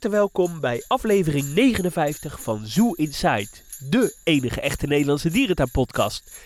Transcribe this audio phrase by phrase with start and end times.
[0.00, 3.48] harte welkom bij aflevering 59 van Zoo Inside,
[3.90, 6.40] de enige echte Nederlandse dierentuinpodcast.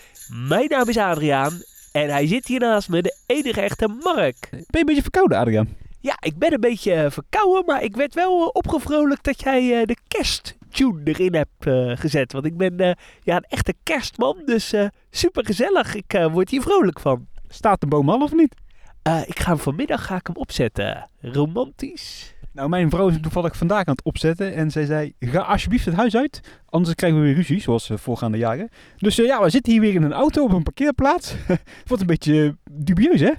[0.47, 1.61] Mijn naam is Adriaan
[1.91, 4.47] en hij zit hier naast me, de enige echte Mark.
[4.49, 5.75] Ben je een beetje verkouden, Adriaan?
[5.99, 9.79] Ja, ik ben een beetje eh, verkouden, maar ik werd wel eh, opgevrolijkt dat jij
[9.79, 12.31] eh, de kersttune erin hebt gezet.
[12.31, 14.73] Want ik ben ja, een echte kerstman, dus
[15.09, 15.95] super gezellig.
[15.95, 17.27] Ik word hier vrolijk van.
[17.47, 18.55] Staat de boom al of niet?
[19.25, 21.09] Ik ga hem vanmiddag ga ik hem opzetten.
[21.21, 22.30] Romantisch.
[22.53, 25.93] Nou, mijn vrouw is toevallig vandaag aan het opzetten en zij zei, ga alsjeblieft het
[25.95, 28.69] huis uit, anders krijgen we weer ruzie, zoals eh, voorgaande jaren.
[28.97, 31.35] Dus eh, ja, we zitten hier weer in een auto op een parkeerplaats.
[31.87, 33.31] Wordt een beetje eh, dubieus, hè?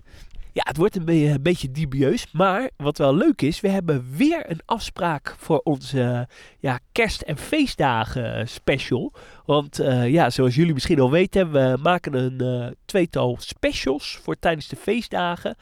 [0.54, 2.26] Ja, het wordt een, be- een beetje dubieus.
[2.32, 7.36] Maar wat wel leuk is, we hebben weer een afspraak voor onze ja, kerst- en
[7.36, 9.12] feestdagen special.
[9.44, 14.76] Want ja, zoals jullie misschien al weten, we maken een tweetal specials voor tijdens de
[14.76, 15.56] feestdagen.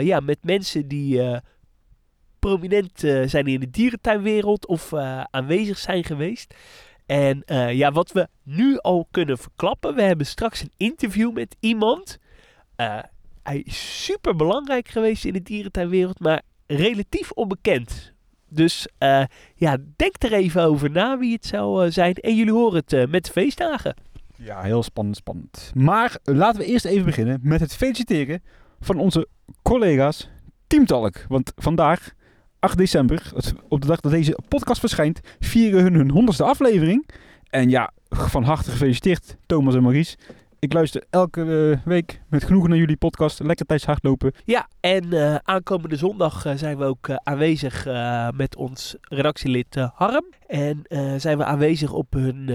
[0.00, 1.20] Ja, met mensen die
[2.38, 6.54] prominent eh, zijn in de dierentuinwereld of eh, aanwezig zijn geweest.
[7.06, 11.56] En eh, ja, wat we nu al kunnen verklappen, we hebben straks een interview met
[11.60, 12.18] iemand.
[13.42, 18.12] Hij is super belangrijk geweest in de dierentuinwereld, maar relatief onbekend.
[18.48, 18.88] Dus
[19.54, 22.14] ja, denk er even over na wie het zou zijn.
[22.14, 23.94] En jullie horen het met de feestdagen.
[24.36, 25.72] Ja, heel spannend, spannend.
[25.74, 28.42] Maar laten we eerst even beginnen met het feliciteren
[28.80, 29.28] van onze
[29.62, 30.28] collega's
[30.68, 31.24] Teamtalk.
[31.28, 32.12] Want vandaag,
[32.60, 33.32] 8 december,
[33.68, 37.08] op de dag dat deze podcast verschijnt, vieren hun hun honderdste aflevering.
[37.50, 40.16] En ja, van harte gefeliciteerd Thomas en Maurice.
[40.60, 43.40] Ik luister elke eh, week met genoegen naar jullie podcast.
[43.40, 44.32] Lekker tijdens hardlopen.
[44.44, 47.86] Ja, en eh, aankomende zondag eh, zijn we ook aanwezig
[48.34, 50.24] met ons redactielid Harm.
[50.46, 50.82] En
[51.20, 52.46] zijn we aanwezig op hun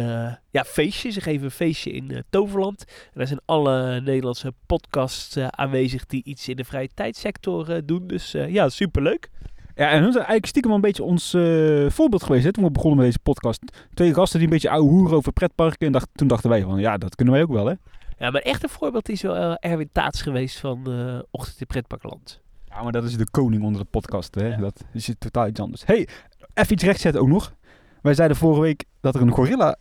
[0.52, 1.10] ja, feestje.
[1.10, 2.86] Ze geven een feestje in Toverland.
[2.88, 8.08] En daar zijn alle Nederlandse podcasts aanwezig die iets in de vrije tijdsector doen.
[8.08, 9.30] Dus ja, superleuk.
[9.76, 12.44] Ja, en hun zijn eigenlijk stiekem wel een beetje ons eh, voorbeeld geweest.
[12.44, 13.62] Hè, toen we begonnen met deze podcast.
[13.94, 15.86] Twee gasten die een beetje ouwe hoeren over pretparken.
[15.86, 17.74] En dacht, toen dachten wij van, ja, dat kunnen wij ook wel, hè.
[18.18, 22.42] Ja, mijn echte voorbeeld is wel eh, Erwin Taats geweest van eh Ochtend in Pretparkland.
[22.66, 24.48] Ja, maar dat is de koning onder de podcast, hè.
[24.48, 24.58] Ja.
[24.58, 25.86] Dat is totaal iets anders.
[25.86, 26.08] hey,
[26.54, 27.54] even iets rechtzetten ook nog.
[28.02, 29.78] Wij zeiden vorige week dat er een gorilla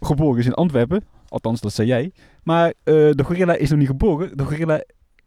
[0.00, 1.04] geboren is in Antwerpen.
[1.28, 2.12] Althans, dat zei jij.
[2.42, 4.36] Maar de gorilla is nog niet geboren.
[4.36, 4.82] De gorilla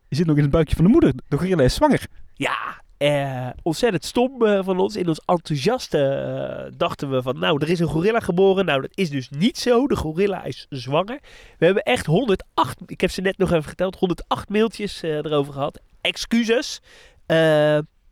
[0.10, 1.14] zit nog in het buikje van de moeder.
[1.28, 2.08] De gorilla is zwanger.
[2.34, 4.96] Ja, eh, ontzettend stom eh, van ons.
[4.96, 8.66] In ons enthousiaste eh, dachten we van, nou, er is een gorilla geboren.
[8.66, 9.88] Nou, dat is dus niet zo.
[9.88, 11.20] De gorilla is zwanger.
[11.58, 15.80] We hebben echt 108, ik heb ze net nog even geteld, 108 mailtjes erover gehad.
[16.02, 16.82] Excuses.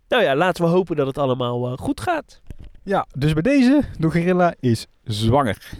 [0.08, 2.42] Nou ja, laten we hopen dat het allemaal goed gaat.
[2.84, 5.72] Ja, dus bij deze, de gorilla is zwanger.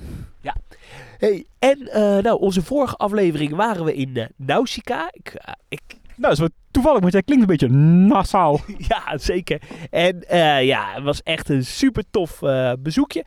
[1.18, 1.90] Hey, en
[2.24, 5.10] nou, onze vorige aflevering waren we in Nausicaa.
[5.12, 5.34] Ik,
[5.68, 5.82] ik,
[6.18, 7.76] Nou, wel toevallig, want jij klinkt een beetje
[8.08, 8.60] nasaal.
[8.90, 9.62] ja, zeker.
[9.90, 13.26] En eh, ja, het was echt een super tof eh, bezoekje.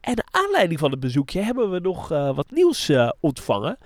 [0.00, 2.90] En naar aanleiding van het bezoekje hebben we nog eh, wat nieuws
[3.20, 3.78] ontvangen.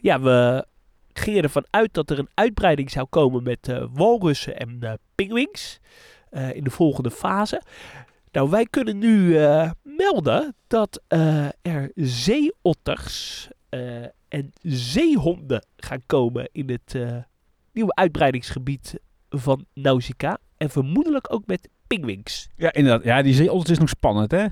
[0.00, 0.66] Ja, we
[1.12, 5.80] gingen ervan uit dat er een uitbreiding zou komen met walrussen en pinguïns
[6.30, 7.62] eh, in de volgende fase.
[8.32, 9.38] Nou, wij kunnen nu
[9.82, 11.02] melden dat
[11.62, 17.16] er zeeotters eh, en zeehonden gaan komen in het eh,
[17.72, 20.38] nieuwe uitbreidingsgebied van Nausicaa.
[20.56, 22.48] En vermoedelijk ook met pinguïns.
[22.56, 23.04] Ja, inderdaad.
[23.04, 24.46] Ja, die zeeotters is nog spannend, hè?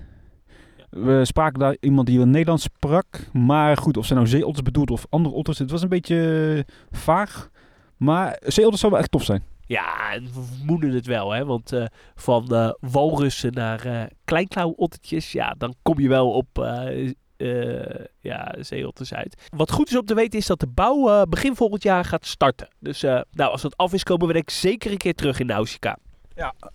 [0.90, 3.06] We spraken daar iemand die wel Nederlands sprak.
[3.32, 5.58] Maar goed, of ze nou zeeotters bedoelt of andere otters.
[5.58, 7.50] Het was een beetje eh, vaag.
[7.96, 9.42] Maar zeeotters zou wel echt tof zijn.
[9.66, 11.44] Ja, en we vermoeden het wel, hè.
[11.44, 11.72] Want
[12.14, 16.58] van walrussen naar eh kleinklauwottertjes, ja, dan kom je wel op
[17.40, 19.48] eh, ja, zeeotters uit.
[19.56, 22.26] Wat goed is om te weten is dat de bouw eh, begin volgend jaar gaat
[22.26, 22.68] starten.
[22.78, 25.40] Dus eh, nou, als dat af is, komen we denk ik zeker een keer terug
[25.40, 25.98] in Nausicaa.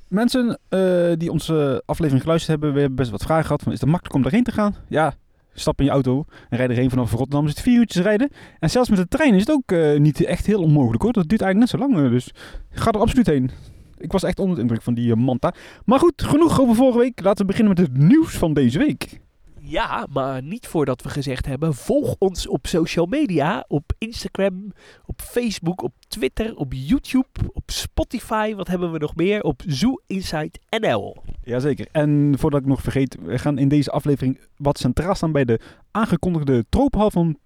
[0.07, 3.61] Mensen eh, die onze aflevering geluisterd hebben, we hebben best wat vragen gehad.
[3.61, 4.75] Van, is het makkelijk om daarheen te gaan?
[4.87, 5.13] Ja,
[5.53, 7.45] stap in je auto en rijd erheen vanaf Rotterdam.
[7.45, 8.31] Is het vier uurtjes rijden.
[8.59, 11.13] En zelfs met de trein is het ook eh, niet echt heel onmogelijk hoor.
[11.13, 12.09] Dat duurt eigenlijk net zo lang.
[12.09, 12.31] Dus
[12.69, 13.51] ga er absoluut heen.
[13.97, 15.53] Ik was echt onder de indruk van die manta.
[15.85, 17.21] Maar goed, genoeg over vorige week.
[17.21, 19.19] Laten we beginnen met het nieuws van deze week.
[19.67, 24.73] Ja, maar niet voordat we gezegd hebben, volg ons op social media, op Instagram,
[25.05, 28.55] op Facebook, op Twitter, op YouTube, op Spotify.
[28.55, 29.43] Wat hebben we nog meer?
[29.43, 31.15] Op Zoo Inside NL.
[31.43, 31.87] Jazeker.
[31.91, 35.59] En voordat ik nog vergeet, we gaan in deze aflevering wat centraal staan bij de
[35.91, 37.37] aangekondigde tropenhal van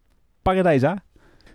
[0.42, 1.04] Paradijsa.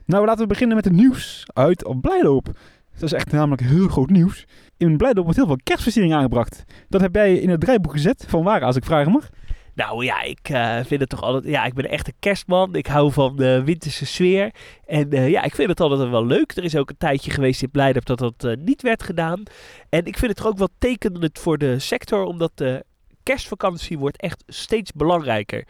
[0.06, 2.44] Nou, laten we beginnen met het nieuws uit Blijdorp.
[2.92, 4.46] Dat is echt namelijk heel groot nieuws.
[4.76, 6.64] In Blijdorp wordt heel veel kerstversiering aangebracht.
[6.88, 8.24] Dat heb jij in het draaiboek gezet.
[8.28, 9.30] Van waar, als ik vragen mag?
[9.74, 11.44] Nou ja, ik eh, vind het toch altijd...
[11.44, 12.74] Ja, ik ben echt een kerstman.
[12.74, 14.54] Ik hou van de winterse sfeer.
[14.86, 16.56] En eh, ja, ik vind het altijd wel leuk.
[16.56, 19.42] Er is ook een tijdje geweest in Blijdorp dat dat eh, niet werd gedaan.
[19.88, 22.84] En ik vind het toch ook wel tekenend voor de sector, omdat de
[23.22, 25.66] kerstvakantie wordt echt steeds belangrijker.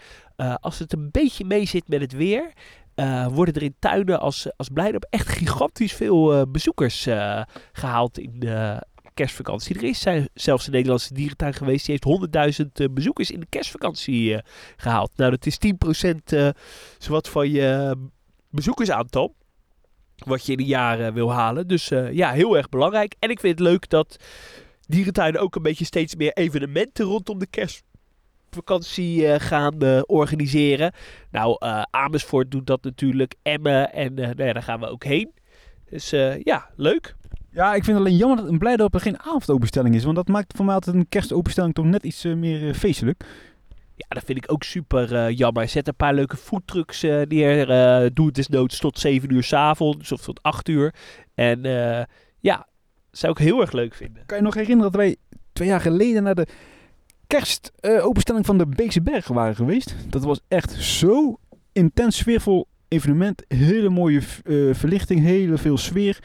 [0.61, 2.53] Als het een beetje mee zit met het weer,
[3.31, 7.43] worden er in tuinen als, als Blijdorp echt gigantisch veel bezoekers eh,
[7.73, 8.83] gehaald in de
[9.15, 9.77] kerstvakantie.
[9.77, 14.35] Er is zelfs een Nederlandse dierentuin geweest, die heeft 100.000 eh, bezoekers in de kerstvakantie
[14.35, 14.43] eh,
[14.77, 15.11] gehaald.
[15.17, 15.59] Nou, dat is
[16.07, 16.49] 10% eh
[16.99, 17.97] zowat van je
[18.51, 19.35] bezoekersaantal.
[20.17, 21.69] Wat je in een jaar eh, wil halen.
[21.69, 23.15] Dus ja, heel erg belangrijk.
[23.19, 24.17] En ik vind het leuk dat
[24.87, 30.93] dierentuinen ook een beetje steeds meer evenementen rondom de kerstvakantie gaan organiseren.
[31.31, 31.57] Nou,
[31.91, 33.35] Amersfoort doet dat natuurlijk.
[33.43, 33.93] Emmen.
[33.93, 35.33] En nou ja, daar gaan we ook heen.
[35.89, 36.11] Dus
[36.43, 37.15] ja, leuk.
[37.55, 40.05] Ja, ik vind het alleen jammer dat een Blijdorp er geen avondopenstelling is.
[40.05, 43.25] Want dat maakt voor mij altijd een kerstopenstelling toch net iets eh, meer eh, feestelijk.
[43.97, 45.69] Ja, dat vind ik ook super eh, jammer.
[45.69, 47.67] Zet een paar leuke foodtrucks neer.
[48.15, 50.95] doe het desnoods tot 7 uur s'avonds of tot 8 uur.
[51.35, 51.61] En
[52.41, 52.67] ja,
[53.11, 54.27] zou ik heel erg leuk vinden.
[54.27, 55.17] Kan je nog herinneren dat wij
[55.53, 56.47] twee jaar geleden naar de
[57.27, 59.97] kerstopenstelling van de Beekse Berg waren geweest?
[60.09, 61.39] Dat was echt zo
[61.73, 63.43] intens sfeervol evenement.
[63.49, 64.23] Hele mooie
[64.73, 66.19] verlichting, hele veel sfeer.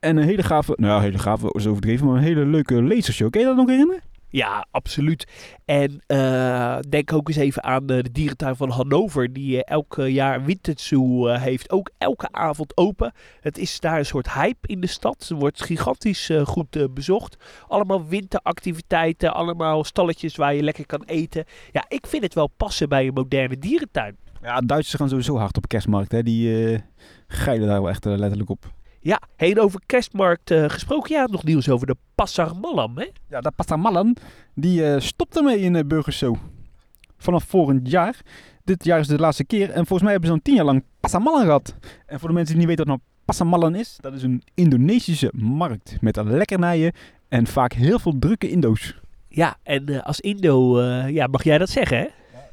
[0.00, 3.30] En een hele gave, nou ja, hele gave is overdreven, maar een hele leuke lasershow.
[3.30, 4.02] Kan je dat nog herinneren?
[4.30, 5.26] Ja, absoluut.
[5.64, 9.96] En eh, denk ook eens even aan eh, de dierentuin van Hannover, die eh, elk
[9.96, 11.70] jaar eh, heeft.
[11.70, 13.12] Ook elke avond open.
[13.40, 15.26] Het is daar een soort hype in de stad.
[15.30, 17.36] Er wordt gigantisch goed bezocht.
[17.68, 21.44] Allemaal winteractiviteiten, allemaal stalletjes waar je lekker kan eten.
[21.72, 24.16] Ja, ik vind het wel passen bij een moderne dierentuin.
[24.42, 26.12] Ja, Duitsers gaan sowieso hard op kerstmarkt.
[26.12, 26.22] Hè.
[26.22, 26.82] Die
[27.26, 28.77] geilen daar wel echt letterlijk op.
[29.00, 31.14] Ja, heen over kerstmarkt eh, gesproken.
[31.14, 33.06] Ja, nog nieuws over de Passar Mallam, hè?
[33.28, 34.16] Ja, dat Passamallen,
[34.54, 36.36] die eh stopt ermee in uh, Burgerso.
[37.16, 38.20] Vanaf volgend jaar.
[38.64, 39.70] Dit jaar is de laatste keer.
[39.70, 41.74] En volgens mij hebben ze dan tien jaar lang Passamallen gehad.
[42.06, 42.98] En voor de mensen die niet weten wat
[43.38, 45.96] nou is, dat is een Indonesische markt.
[46.00, 46.92] Met lekkernijen
[47.28, 49.00] en vaak heel veel drukke Indo's.
[49.28, 52.06] Ja, en eh, als Indo, eh, ja, mag jij dat zeggen, hè?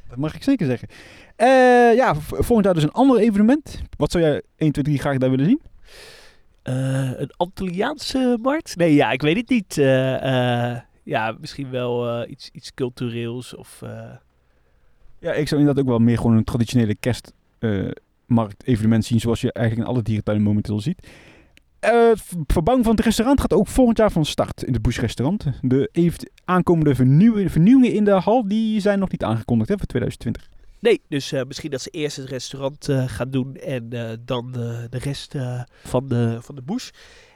[0.08, 0.88] Dat mag ik zeker zeggen.
[1.36, 3.82] Eh, ja, volgend jaar dus een ander evenement.
[3.96, 5.60] Wat zou jij 1, 2, 3 graag daar willen zien?
[6.66, 8.76] Eh, een Antilliaanse markt?
[8.76, 9.78] Nee, ja, ik weet het niet.
[9.78, 13.80] Eh, eh, ja, misschien wel iets, iets cultureels of...
[15.18, 19.20] Ja, ik zou inderdaad ook wel meer gewoon een traditionele kerstmarkt-evenement zien.
[19.20, 21.08] Zoals je eigenlijk in alle dierentuinen momenteel ziet.
[21.80, 25.46] Het verbouwing van het restaurant gaat ook volgend jaar van start in het Bush restaurant.
[25.60, 25.90] De
[26.44, 30.48] aankomende vernieuw- vernieuwingen in de hal die zijn nog niet aangekondigd hè, voor 2020.
[30.80, 34.52] Nee, dus eh, misschien dat ze eerst het restaurant eh, gaan doen en eh, dan
[34.52, 35.34] de rest
[35.84, 36.90] van, de, van de bush.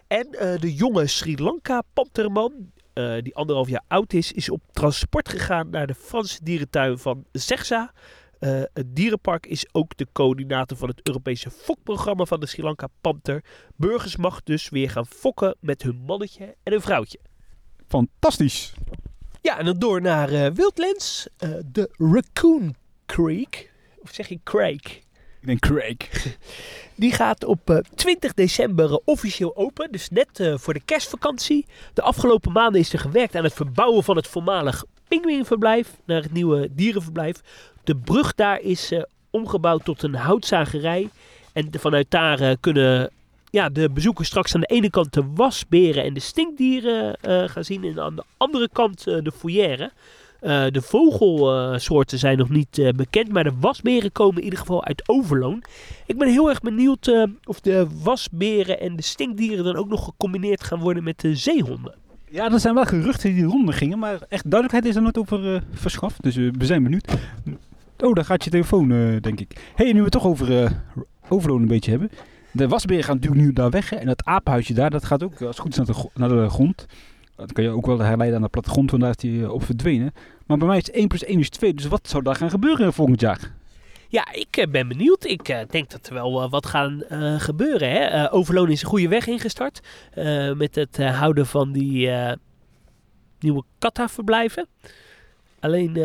[0.06, 0.26] En
[0.60, 5.70] de jonge Sri Lanka panterman, eh, die anderhalf jaar oud is, is op transport gegaan
[5.70, 7.92] naar de Franse dierentuin van Zegza.
[8.72, 13.44] Het dierenpark is ook de coördinator van het Europese fokprogramma van de Sri Lanka panter.
[13.76, 17.18] Burgers mag dus weer gaan fokken met hun mannetje en hun vrouwtje.
[17.88, 18.74] Fantastisch!
[19.40, 21.28] Ja, en dan door naar Wildlands,
[21.66, 22.74] de Raccoon
[23.10, 23.70] Creek.
[24.02, 25.02] Of zeg je Creek?
[25.40, 25.96] Ik denk Craig.
[26.94, 29.92] Die gaat op eh, 20 december eh, officieel open.
[29.92, 31.66] Dus net eh, voor de kerstvakantie.
[31.94, 36.32] De afgelopen maanden is er gewerkt aan het verbouwen van het voormalig pinguïnverblijf naar het
[36.32, 37.40] nieuwe dierenverblijf.
[37.84, 41.08] De brug daar is eh, omgebouwd tot een houtzagerij.
[41.52, 43.10] En vanuit daar eh, kunnen
[43.50, 47.64] ja, de bezoekers straks aan de ene kant de wasberen en de stinkdieren eh, gaan
[47.64, 47.84] zien.
[47.84, 49.92] En aan de andere kant eh, de foyer.
[50.40, 54.84] Eh, de vogelsoorten zijn nog niet eh, bekend, maar de wasberen komen in ieder geval
[54.84, 55.62] uit Overloon.
[56.06, 60.04] Ik ben heel erg benieuwd eh, of de wasberen en de stinkdieren dan ook nog
[60.04, 61.94] gecombineerd gaan worden met de zeehonden.
[62.30, 65.62] Ja, er zijn wel geruchten die ronde gingen, maar echt duidelijkheid is er nooit over
[65.72, 66.22] verschaft.
[66.22, 67.14] Dus we zijn benieuwd.
[67.98, 68.88] Oh, daar gaat je telefoon,
[69.20, 69.72] denk ik.
[69.74, 70.72] hey, nu we het toch over
[71.28, 72.10] Overloon een beetje hebben.
[72.52, 73.92] De wasberen gaan natuurlijk nu daar weg.
[73.92, 76.86] En dat apenhuisje daar, dat gaat ook als het goed is naar de grond.
[77.40, 79.64] Dat kan je ook wel herleiden aan de plattegrond, want daar is die eh, op
[79.64, 80.12] verdwenen.
[80.46, 82.92] Maar bij mij is 1 plus 1 is 2, dus wat zou daar gaan gebeuren
[82.92, 83.52] volgend jaar?
[84.08, 85.24] Ja, ik eh, ben benieuwd.
[85.24, 87.02] Ik eh, denk dat er wel wat gaan
[87.38, 87.90] gebeuren.
[87.90, 88.32] Hè?
[88.32, 89.80] Overloon is een goede weg ingestart.
[90.56, 92.10] met het houden van die
[93.38, 94.66] nieuwe kata-verblijven.
[95.60, 95.96] Alleen...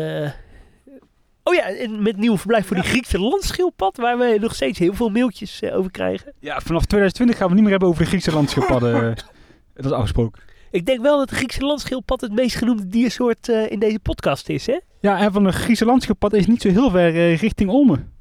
[1.48, 4.94] Oh ja, en met nieuw verblijf voor die Griekse landschildpad, waar we nog steeds heel
[4.94, 6.32] veel mailtjes over krijgen.
[6.38, 8.94] Ja, vanaf 2020 gaan we niet meer hebben over de Griekse landschappadden.
[8.94, 9.16] eh,
[9.74, 10.42] dat is afgesproken.
[10.76, 14.48] Ik denk wel dat de Griekse landschildpad het meest genoemde diersoort eh, in deze podcast
[14.48, 14.78] is, hè?
[15.00, 18.12] Ja, en van de Griekse landschapad is niet zo heel ver eh, richting Olmen.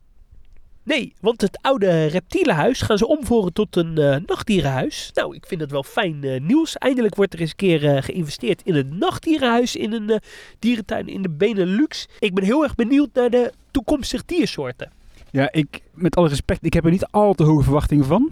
[0.84, 5.12] Nee, want het oude reptielenhuis gaan ze omvormen tot een uh, nachtdierenhuis.
[5.14, 6.78] Nou, ik vind dat wel fijn nieuws.
[6.78, 10.22] Eindelijk wordt er eens een keer geïnvesteerd in een nachtdierenhuis in een
[10.60, 12.08] dierentuin in de Benelux.
[12.20, 14.92] Ik ben heel erg benieuwd naar de toekomstige diersoorten.
[15.32, 18.32] Ja, ik, met alle respect, ik heb er niet al te hoge verwachtingen van.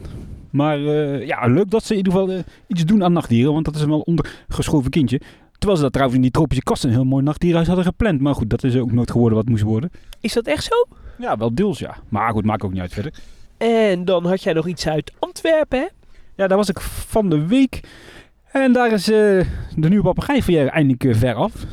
[0.53, 0.79] Maar
[1.25, 3.89] ja, leuk dat ze in ieder geval iets doen aan nachtdieren, want dat is een
[3.89, 5.22] wel ondergeschoven kindje.
[5.51, 8.22] Terwijl ze dat trouwens in die tropische kasten een heel mooi nachtdierhuis hadden gepland.
[8.22, 9.91] Maar goed, dat is ook nooit geworden wat moest worden.
[10.22, 10.86] Is dat echt zo?
[11.17, 11.95] Ja, wel deels ja.
[12.10, 13.13] Maar goed, maakt ook niet uit verder.
[13.57, 15.88] En dan had jij nog iets uit Antwerpen, hè?
[16.36, 17.79] Ja, daar was ik van de week.
[18.53, 19.15] En daar is uh,
[19.75, 21.65] de nieuwe papegaaivrier eindelijk uh, ver af.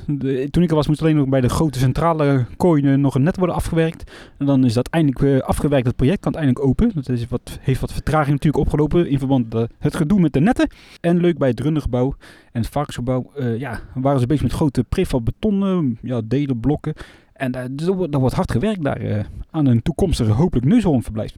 [0.51, 3.37] Toen ik er was, moest alleen nog bij de grote centrale kooi nog een net
[3.37, 4.13] worden afgewerkt.
[4.39, 6.91] En dan is dat eindelijk uh, afgewerkt, het project kan eindelijk open.
[6.95, 10.41] Dat is wat, heeft wat vertraging natuurlijk opgelopen in verband met het gedoe met de
[10.41, 10.71] netten.
[11.01, 12.15] En leuk bij het rundergebouw
[12.53, 16.95] en het varkensgebouw ja, waren ze bezig met grote prefab betonnen ja, delen, blokken.
[17.33, 17.55] En
[18.11, 21.33] er wordt hard gewerkt daar aan een toekomstige hopelijk neushoornverblijf.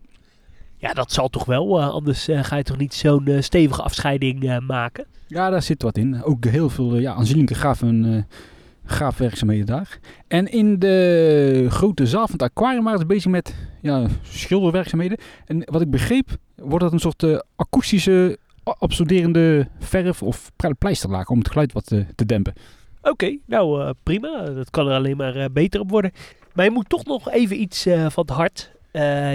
[0.82, 1.80] Ja, dat zal toch wel.
[1.80, 5.06] Uh, anders ga je toch niet zo'n stevige afscheiding maken?
[5.26, 6.22] Ja, daar zit wat in.
[6.24, 8.26] Ook heel veel ja, aanzienlijke graven,
[8.84, 9.98] graafwerkzaamheden daar.
[10.28, 15.18] En in de grote zaal van het aquarium waren ze bezig met ja, schilderwerkzaamheden.
[15.46, 21.50] En wat ik begreep, wordt dat een soort akoestische absorberende verf of pleisterlaag om het
[21.50, 22.52] geluid wat te dempen.
[23.02, 24.44] Oké, nou uh, prima.
[24.44, 26.12] Dat kan er alleen maar beter op worden.
[26.52, 28.72] Maar je moet toch nog even iets van het hart.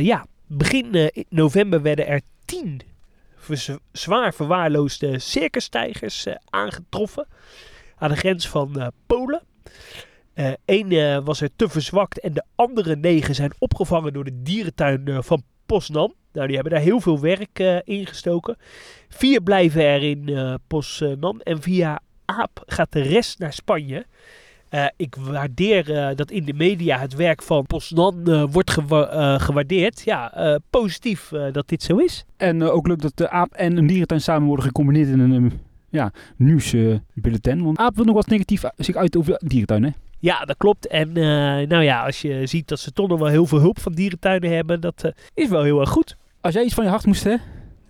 [0.02, 2.82] ja, begin november werden er tien
[3.92, 7.28] zwaar verwaarloosde circustijgers aangetroffen.
[7.96, 9.42] Aan de grens van Polen.
[10.66, 15.44] Eén was er te verzwakt en de andere negen zijn opgevangen door de dierentuin van
[15.66, 16.14] Poznan.
[16.34, 18.58] Nou, die hebben daar heel veel werk in gestoken.
[19.10, 24.06] Vier blijven er in Poznan en via aap gaat de rest naar Spanje.
[24.72, 29.38] Uh, ik waardeer uh, dat in de media het werk van Poznan uh, wordt gewa
[29.38, 30.02] gewaardeerd.
[30.06, 32.26] Ja, positief dat dit zo is.
[32.38, 35.60] En ook leuk dat de aap en een dierentuin samen worden gecombineerd in een
[35.90, 37.64] ja, nieuwsbulletin.
[37.64, 39.96] Want aap wil nog wat negatief zich uit over dierentuinen.
[40.20, 40.88] Ja, dat klopt.
[40.88, 41.12] En
[41.68, 44.56] nou ja, als je ziet dat ze toch nog wel heel veel hulp van dierentuinen
[44.56, 46.18] hebben, dat is wel heel erg goed.
[46.42, 47.36] Als jij iets van je hart moest, hè?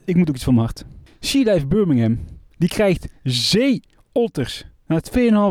[0.06, 0.86] Ik moet ook iets van mijn hart.
[1.20, 2.20] Sea Life Birmingham,
[2.58, 3.82] die krijgt zee
[4.12, 4.66] otters.
[4.88, 5.02] Na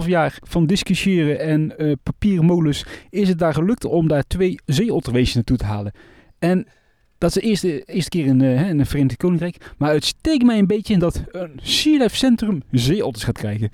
[0.03, 4.59] 2,5 jaar van discussiëren en uh, papieren molens is het daar gelukt om daar twee
[4.65, 5.93] zeeotterweesjes naartoe te halen.
[6.39, 6.67] En
[7.19, 9.75] dat is de eerste, eerste keer in, uh, in het Verenigd Koninkrijk.
[9.79, 13.71] Maar het steekt mij een beetje in dat een Sea Centrum zeeotters gaat krijgen.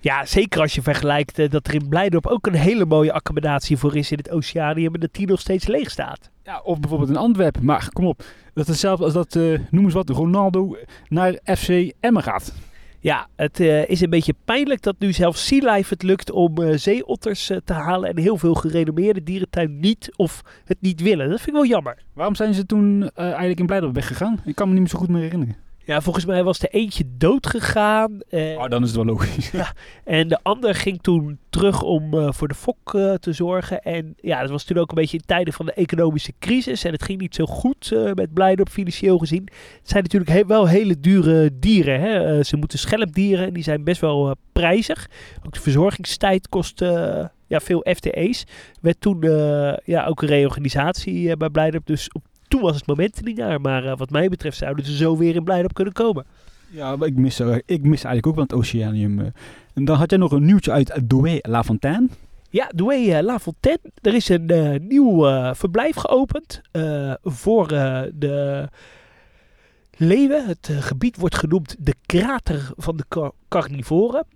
[0.00, 3.76] Ja, zeker als je vergelijkt uh, dat er in Blijdorp ook een hele mooie accommodatie
[3.76, 6.30] voor is in het Oceanium en dat die nog steeds leeg staat.
[6.42, 7.64] Ja, of bijvoorbeeld in Antwerpen.
[7.64, 8.24] Maar kom op,
[8.54, 10.76] dat is hetzelfde als dat, uh, noem eens wat, Ronaldo
[11.08, 12.54] naar FC Emmen gaat.
[13.00, 16.60] Ja, het uh, is een beetje pijnlijk dat nu zelfs Sea Life het lukt om
[16.60, 18.10] uh, zeeotters uh, te halen.
[18.10, 21.28] En heel veel gerenommeerde dierentuin niet of het niet willen.
[21.28, 22.02] Dat vind ik wel jammer.
[22.12, 24.40] Waarom zijn ze toen eigenlijk in Blijdorp weggegaan?
[24.44, 25.56] Ik kan me niet meer zo goed meer herinneren.
[25.88, 28.20] Ja, volgens mij was er eentje dood gegaan.
[28.30, 29.50] oh, dan is het wel logisch.
[29.60, 29.72] ja,
[30.04, 33.80] en de ander ging toen terug om uh, voor de fok uh, te zorgen.
[33.80, 36.84] En ja, dat was toen ook een beetje in tijden van de economische crisis.
[36.84, 39.48] En het ging niet zo goed uh, met Blijdorp financieel gezien.
[39.78, 42.00] Het zijn natuurlijk he wel hele dure dieren.
[42.00, 42.42] Hè?
[42.42, 45.08] ze moeten schelpdieren en die zijn best wel prijzig.
[45.46, 46.80] Ook de verzorgingstijd kost
[47.46, 48.44] ja, veel FTE's.
[48.80, 49.20] Werd toen
[49.84, 51.86] ja, ook een reorganisatie bij Blijdorp.
[51.86, 53.60] Dus op toen was het moment niet naar.
[53.60, 56.24] Maar uh, wat mij betreft zouden ze zo weer in Blijdorp kunnen komen.
[56.70, 59.18] Ja, maar ik mis, uh, ik mis eigenlijk ook wel het Oceanium.
[59.18, 59.26] Uh.
[59.74, 62.08] En dan had jij nog een nieuwtje uit Douai La Fontaine.
[62.50, 63.80] Ja, Douai La Fontaine.
[64.02, 65.22] Er is een nieuw
[65.54, 66.60] verblijf geopend
[67.22, 67.68] voor
[68.14, 68.68] de
[69.96, 70.46] leeuwen.
[70.46, 74.26] Het gebied wordt genoemd de krater van de carnivoren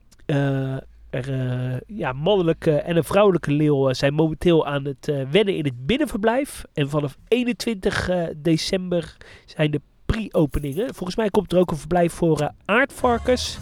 [1.12, 5.56] er, uh, ja, mannelijke en een vrouwelijke leeuw eh, zijn momenteel aan het uh, wennen
[5.56, 6.64] in het binnenverblijf.
[6.72, 9.16] En vanaf 21 december
[9.46, 10.94] zijn de pre-openingen.
[10.94, 13.58] Volgens mij komt er ook een verblijf voor aardvarkens.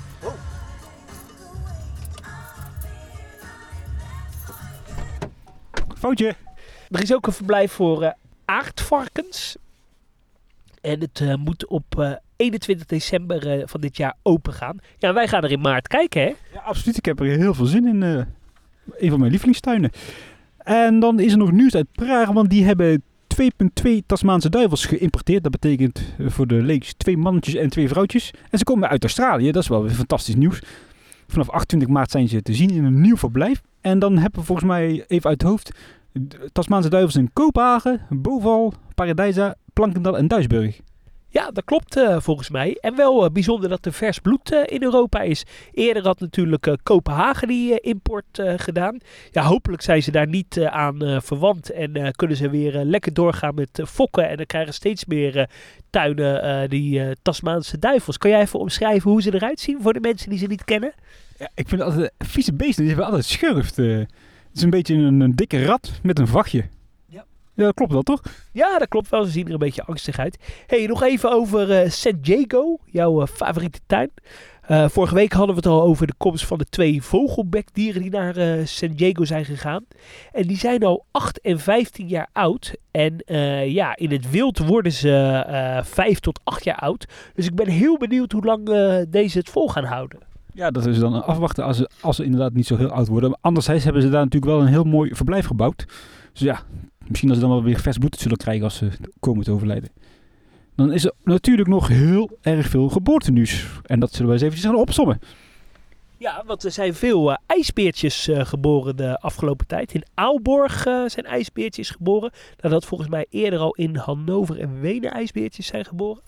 [5.97, 6.35] Foutje.
[6.89, 8.15] Er is ook een verblijf voor
[8.45, 9.57] aardvarkens.
[10.81, 14.79] En het moet op 21 december uh, van dit jaar open gaan.
[14.99, 16.33] Ja, wij gaan er in maart kijken, hè?
[16.55, 16.97] Ja, absoluut.
[16.97, 18.03] Ik heb er heel veel zin in.
[18.03, 18.23] Uh,
[18.99, 19.91] een van mijn lievelingstuinen.
[20.59, 23.03] En dan is er nog nieuws uit Praag, want die hebben
[23.43, 25.43] 2,2 Tasmaanse duivels geïmporteerd.
[25.43, 28.31] Dat betekent uh, voor de leeks twee mannetjes en twee vrouwtjes.
[28.51, 29.51] En ze komen uit Australië.
[29.53, 30.63] Dat is wel weer fantastisch nieuws.
[31.27, 33.63] Vanaf 28 maart zijn ze te zien in een nieuw verblijf.
[33.81, 35.71] En dan hebben we volgens mij even uit het hoofd
[36.53, 40.81] Tasmaanse duivels in Kopenhagen, Boval, Paradijsa, Plankendal en Duisburg.
[41.33, 42.77] Ja, dat klopt eh, volgens mij.
[42.81, 45.45] En wel eh, bijzonder dat er vers bloed eh, in Europa is.
[45.73, 48.99] Eerder had natuurlijk Kopenhagen die import gedaan.
[49.31, 51.71] Ja, hopelijk zijn ze daar niet aan verwant.
[51.71, 54.29] En kunnen ze weer lekker doorgaan met fokken.
[54.29, 55.49] En dan krijgen steeds meer
[55.91, 58.19] tuinen die Tasmaanse duivels.
[58.19, 60.93] Kan jij even omschrijven hoe ze eruit zien voor de mensen die ze niet kennen?
[61.39, 62.85] Ja, ik vind het altijd vieze beesten.
[62.85, 63.77] Die hebben altijd schurft.
[63.77, 64.09] het
[64.55, 66.65] is een beetje een, een dikke rat met een vachtje.
[67.65, 67.71] Ja.
[67.71, 68.23] Klopt wel, toch?
[68.53, 69.25] Ja, dat klopt wel.
[69.25, 70.39] Ze zien er een beetje angstig uit.
[70.67, 74.11] hey, nog even over eh, San Diego, jouw eh, favoriete tuin.
[74.61, 78.11] Eh, vorige week hadden we het al over de komst van de twee vogelbekdieren die
[78.11, 79.85] naar eh, San Diego zijn gegaan.
[80.33, 82.75] En die zijn al 8 en 15 jaar oud.
[82.91, 83.23] En
[83.71, 87.07] ja, in het wild worden ze eh 5 tot 8 jaar oud.
[87.35, 88.65] Dus ik ben heel benieuwd hoe lang
[89.09, 90.19] deze het vol gaan houden.
[90.55, 93.31] Ja, dat is dan afwachten als ze, als ze inderdaad niet zo heel oud worden.
[93.31, 95.87] Maar anderzijds hebben ze daar natuurlijk wel een heel mooi verblijf gebouwd.
[96.33, 96.63] Dus ja,
[97.07, 99.91] misschien dat ze dan wel weer vers bloed zullen krijgen als ze komen te overlijden.
[100.75, 103.67] Dan is er natuurlijk nog heel erg veel geboortenieuws.
[103.87, 105.21] En dat zullen we eens eventjes gaan opsommen.
[106.21, 109.95] Ja, want er zijn veel eh, ijsbeertjes eh, geboren de afgelopen tijd.
[109.95, 112.31] In Aalborg eh, zijn ijsbeertjes geboren.
[112.61, 116.23] Nadat volgens mij eerder al in Hannover en Wenen ijsbeertjes zijn geboren.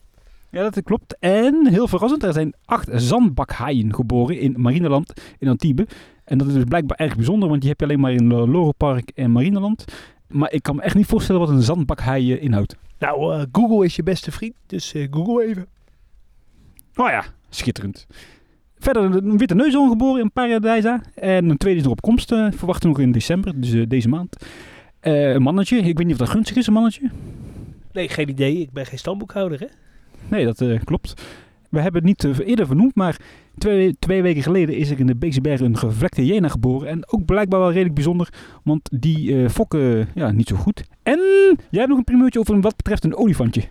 [0.50, 1.16] Ja, dat klopt.
[1.20, 5.86] En heel verrassend, er zijn acht zandbakhaaien geboren in Marineland in Antibes.
[6.24, 8.72] En dat is dus blijkbaar erg bijzonder, want die heb je alleen maar in Loro
[8.72, 9.84] Park en Marineland.
[10.28, 12.76] Maar ik kan me echt niet voorstellen wat een zandbakhaai eh, inhoudt.
[12.98, 15.66] Nou, eh, Google is je beste vriend, dus eh, Google even.
[16.94, 18.06] Oh ja, schitterend.
[18.78, 21.00] Verder een witte neushoorn geboren in Paradijsa.
[21.14, 23.88] En een tweede is nog op komst, eh, verwachten we nog in december, dus eh,
[23.88, 24.36] deze maand.
[25.00, 27.10] Eh, een mannetje, ik weet niet of dat gunstig is, een mannetje.
[27.92, 28.60] Nee, geen idee.
[28.60, 29.66] Ik ben geen stamboekhouder, hè?
[30.28, 31.22] Nee, dat eh, klopt.
[31.70, 33.20] We hebben het niet eh, eerder vernoemd, maar
[33.58, 36.88] twee, twee weken geleden is er in de Beekse Bergen een gevlekte hyena geboren.
[36.88, 38.28] En ook blijkbaar wel redelijk bijzonder,
[38.64, 40.84] want die eh, fokken ja, niet zo goed.
[41.02, 41.18] En
[41.70, 43.62] jij hebt nog een primeurtje over wat betreft een olifantje.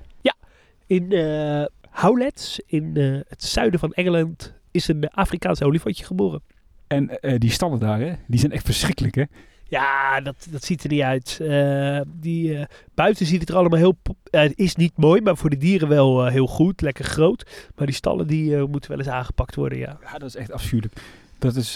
[0.87, 6.41] In eh Howlets, in eh, het zuiden van Engeland, is een Afrikaans olifantje geboren.
[6.87, 9.23] En die stallen daar, hè, die zijn echt verschrikkelijk, hè.
[9.71, 11.39] Ja, dat, dat ziet er niet uit.
[11.41, 13.97] Eh, die, eh, buiten ziet het er allemaal heel...
[14.29, 16.81] eh, het is niet mooi, maar voor de dieren wel heel goed.
[16.81, 17.69] Lekker groot.
[17.75, 19.97] Maar die stallen die moeten wel eens aangepakt worden, ja.
[20.01, 20.95] Ja, dat is echt afschuwelijk.
[21.39, 21.73] Dat is,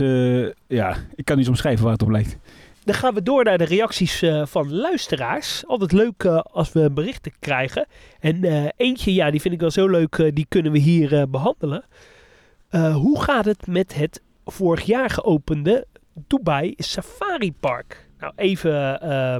[0.67, 2.37] ja, ik kan niet omschrijven waar het op lijkt.
[2.83, 5.63] Dan gaan we door naar de reacties van luisteraars.
[5.67, 7.87] Altijd leuk als we berichten krijgen.
[8.19, 8.43] En
[8.77, 11.83] eentje, ja, die vind ik wel zo leuk, die kunnen we hier eh, behandelen.
[12.69, 15.87] Eh, hoe gaat het met het vorig jaar geopende
[16.27, 18.09] Dubai Safari Park?
[18.19, 19.37] Nou, even eh,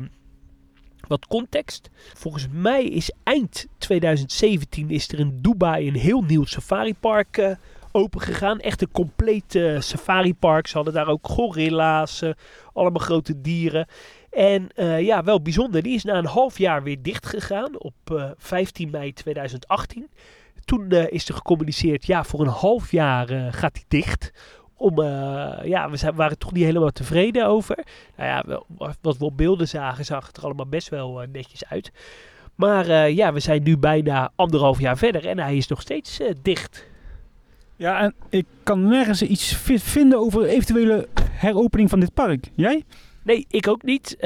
[1.08, 1.90] wat context.
[2.14, 7.56] Volgens mij is eind 2017 is er in Dubai een heel nieuw safari park eh,
[7.96, 8.60] open gegaan.
[8.60, 10.68] Echt een compleet eh, safari park.
[10.68, 12.30] Ze hadden daar ook gorilla's, eh,
[12.74, 13.88] allemaal grote dieren.
[14.30, 15.82] En ja, wel bijzonder.
[15.82, 20.10] Die is na een half jaar weer dicht gegaan op eh, 15 mei 2018.
[20.66, 24.32] Toen is er gecommuniceerd, ja, voor een half jaar gaat die dicht.
[24.78, 27.78] Om, eh, ja, we zijn, waren toch niet helemaal tevreden over.
[28.18, 28.66] Nou ja, wel,
[29.02, 31.92] wat we op beelden zagen, zag het er allemaal best wel eh, netjes uit.
[32.56, 36.20] Maar eh, ja, we zijn nu bijna anderhalf jaar verder en hij is nog steeds
[36.42, 36.86] dicht.
[37.76, 42.50] Ja, en ik kan nergens iets vi- vinden over eventuele heropening van dit park.
[42.56, 42.84] Jij?
[43.24, 44.18] Nee, ik ook niet.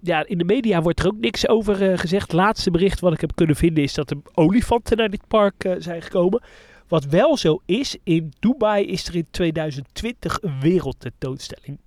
[0.00, 2.22] Ja, in de media wordt er ook niks over gezegd.
[2.22, 5.74] Het laatste bericht wat ik heb kunnen vinden is dat er olifanten naar dit park
[5.78, 6.42] zijn gekomen.
[6.88, 11.78] Wat wel zo is, in Dubai is er in 2020 een wereldtentoonstelling.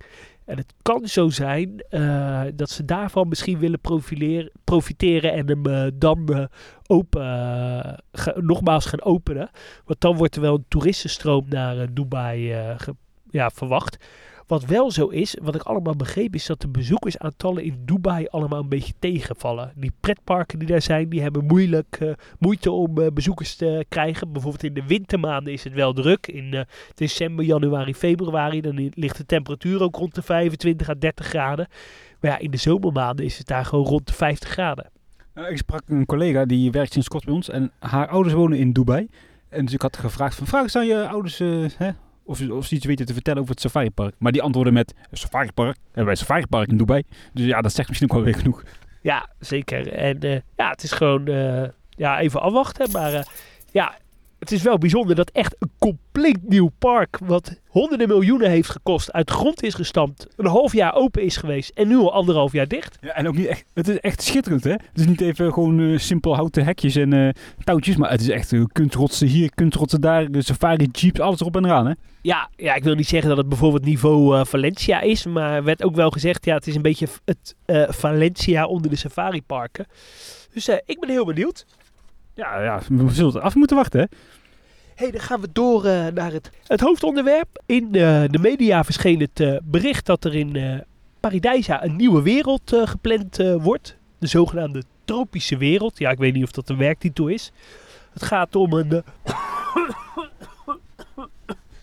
[0.44, 3.80] En het kan zo zijn eh, dat ze daarvan misschien willen
[4.64, 6.44] profiteren en hem eh, dan eh,
[6.86, 9.50] open, nogmaals gaan openen.
[9.84, 12.54] Want dan wordt er wel een toeristenstroom naar Dubai
[13.30, 13.96] ja, verwacht.
[14.50, 18.60] Wat wel zo is, wat ik allemaal begreep, is dat de bezoekersaantallen in Dubai allemaal
[18.60, 19.72] een beetje tegenvallen.
[19.76, 24.32] Die pretparken die daar zijn, die hebben moeilijk, eh, moeite om eh, bezoekers te krijgen.
[24.32, 26.26] Bijvoorbeeld in de wintermaanden is het wel druk.
[26.26, 26.60] In eh,
[26.94, 31.68] december, januari, februari, dan ligt de temperatuur ook rond de 25 à 30 graden.
[32.20, 34.90] Maar ja, in de zomermaanden is het daar gewoon rond de 50 graden.
[35.34, 38.58] Nou, ik sprak een collega die werkt sinds kort bij ons en haar ouders wonen
[38.58, 39.08] in Dubai.
[39.48, 41.38] En dus ik had gevraagd van, vraag eens aan je ouders
[41.76, 41.90] hè,
[42.30, 44.14] of, of ze iets weten te vertellen over het safaripark.
[44.18, 45.76] Maar die antwoorden met, safaripark?
[45.86, 47.02] Hebben wij safaripark in Dubai?
[47.32, 48.62] Dus ja, dat zegt misschien ook wel weer genoeg.
[49.02, 49.92] Ja, zeker.
[49.92, 52.90] En eh, ja, het is gewoon eh, ja, even afwachten.
[52.90, 53.22] Maar eh,
[53.72, 53.98] ja,
[54.40, 59.12] het is wel bijzonder dat echt een compleet nieuw park, wat honderden miljoenen heeft gekost,
[59.12, 62.52] uit de grond is gestampt, een half jaar open is geweest en nu al anderhalf
[62.52, 62.98] jaar dicht.
[63.00, 64.70] Ja, en ook niet echt, het is echt schitterend hè.
[64.70, 67.28] Het is niet even gewoon eh, simpel houten hekjes en eh,
[67.64, 71.56] touwtjes, maar het is echt uh, kunstrotsen hier, kunstrotsen daar, eh, safari jeeps, alles erop
[71.56, 71.92] en eraan hè.
[72.22, 75.82] Ja, ja, ik wil niet zeggen dat het bijvoorbeeld niveau Valencia is, maar er werd
[75.82, 77.54] ook wel gezegd, ja, het is een beetje het
[77.88, 79.86] Valencia onder de safariparken.
[80.52, 81.66] Dus eh, ik ben heel benieuwd.
[82.40, 84.06] Ja, ja, we zullen het af moeten wachten, hè?
[84.94, 87.62] hey, dan gaan we door eh, naar het, het hoofdonderwerp.
[87.66, 90.82] In eh, de media verscheen het eh, bericht dat er in
[91.20, 93.96] Paradijsa een nieuwe wereld gepland wordt.
[94.18, 95.98] De zogenaamde tropische wereld.
[95.98, 97.52] Ja, ik weet niet of dat een werktitel is.
[98.12, 99.04] Het gaat om een...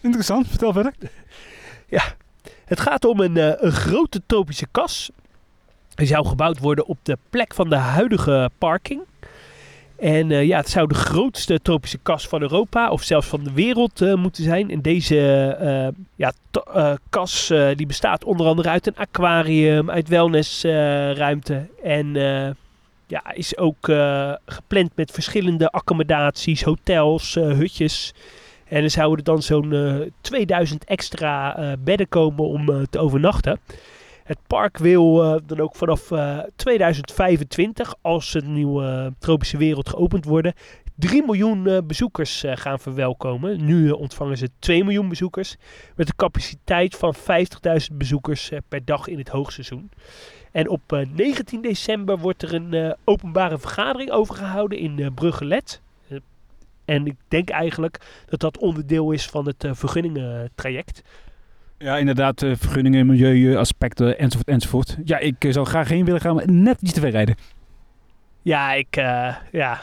[0.02, 0.94] Interessant, vertel verder.
[2.66, 5.12] Het gaat om een, een grote tropische kas.
[5.96, 9.02] Die zou gebouwd worden op de plek van de huidige parking.
[9.98, 13.52] En eh, ja, het zou de grootste tropische kas van Europa of zelfs van de
[13.52, 14.72] wereld eh, moeten zijn.
[14.72, 15.20] En deze
[15.60, 16.34] eh, ja,
[17.10, 21.68] kas die bestaat onder andere uit een aquarium, uit wellnessruimte.
[21.84, 22.14] en
[23.08, 23.92] ja, is ook
[24.46, 28.14] gepland met verschillende accommodaties, hotels, hutjes.
[28.68, 33.60] En er zouden dan zo'n eh, 2000 extra bedden komen om te overnachten.
[34.28, 39.90] Het park wil eh, dan ook vanaf eh, 2025, als de nieuwe eh, tropische wereld
[39.90, 40.54] geopend worden,
[40.96, 43.66] 3 miljoen eh, bezoekers eh, gaan verwelkomen.
[43.66, 45.56] Nu eh, ontvangen ze 2 miljoen bezoekers.
[45.96, 49.90] Met een capaciteit van 50.000 bezoekers eh, per dag in het hoogseizoen.
[50.52, 55.82] En op eh, 19 december wordt er een eh, openbare vergadering overgehouden in eh Bruggelet.
[56.10, 56.18] Eh,
[56.86, 61.04] en ik denk eigenlijk dat dat onderdeel is van het eh, vergunningentraject.
[61.80, 64.98] Ja, inderdaad, eh, vergunningen, milieuaspecten, enzovoort, enzovoort.
[65.06, 67.36] Ja, ik eh, zou graag heen willen gaan, maar net iets te ver rijden.
[68.42, 69.80] Ja, ik, eh, ja.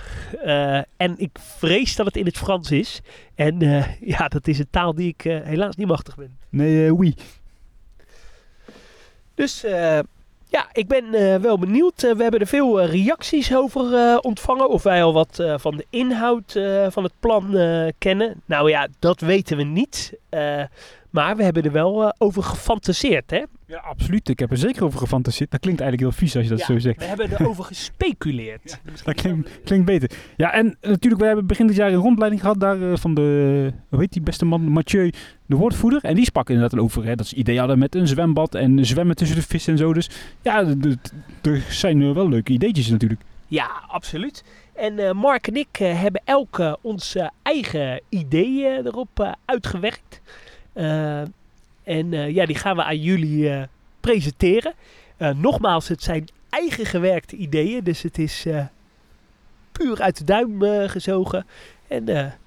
[0.97, 3.01] en ik vrees dat het in het Frans is.
[3.35, 3.59] En
[4.15, 6.37] ja, dat is een taal die ik helaas niet machtig ben.
[6.49, 7.15] Nee, oui.
[9.35, 9.65] Dus
[10.49, 12.01] ja, ik ben wel benieuwd.
[12.01, 14.69] We hebben er veel reacties over ontvangen.
[14.69, 17.51] Of wij al wat van de inhoud van het plan
[17.99, 18.43] kennen.
[18.45, 20.13] Nou ja, dat weten we niet.
[21.15, 23.43] Maar we hebben er wel eh, over gefantaseerd, hè?
[23.67, 24.29] Ja, absoluut.
[24.29, 25.51] Ik heb er zeker over gefantaseerd.
[25.51, 26.99] Dat klinkt eigenlijk heel vies als je dat Ja, zo zegt.
[26.99, 28.81] We hebben erover gespeculeerd.
[29.05, 30.11] Dat klinkt, klinkt beter.
[30.37, 33.73] Ja, en natuurlijk, we hebben begin dit jaar een rondleiding gehad daar eh, van de,
[33.89, 35.13] hoe heet die beste man, Mathieu,
[35.47, 36.05] de woordvoerder.
[36.05, 39.17] En die sprak inderdaad over hè, dat ze idee hadden met een zwembad en zwemmen
[39.17, 39.93] tussen de vissen en zo.
[39.93, 40.11] Dus
[40.43, 40.65] ja,
[41.43, 43.21] er zijn eh, wel leuke ideetjes natuurlijk.
[43.47, 44.45] Ja, absoluut.
[44.75, 50.21] En Mark en ik hebben elk ons eh, eigen ideeën erop uitgewerkt.
[50.75, 51.21] Eh,
[51.83, 53.63] en eh, ja, die gaan we aan jullie eh,
[54.01, 54.73] presenteren.
[55.37, 58.47] Nogmaals, het zijn eigen gewerkte ideeën, dus het is
[59.73, 61.47] puur uit de duim gezogen.
[61.89, 62.05] En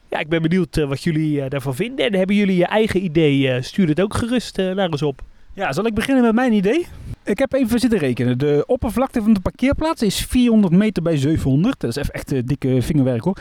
[0.09, 2.05] ja, ik ben benieuwd wat jullie daarvan vinden.
[2.05, 5.21] En hebben jullie je eigen idee, stuur het ook gerust naar ons op.
[5.53, 6.87] Ja, zal ik beginnen met mijn idee?
[7.23, 8.37] Ik heb even zitten rekenen.
[8.37, 11.79] De oppervlakte van de parkeerplaats is 400 meter bij 700.
[11.79, 13.37] Dat is even echt dikke vingerwerk hoor.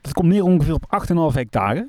[0.00, 1.86] Dat komt neer ongeveer op 8,5 hectare.